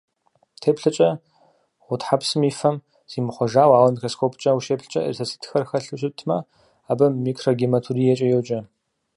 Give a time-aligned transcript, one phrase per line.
[0.61, 1.09] Теплъэкӏэ
[1.85, 2.75] гъутхьэпсым и фэм
[3.11, 6.37] зимыхъуэжауэ, ауэ микроскопкӏэ ущеплъкӏэ эритроцитхэр хэлъу щытмэ,
[6.91, 8.59] абы микрогематуриекӏэ йоджэ.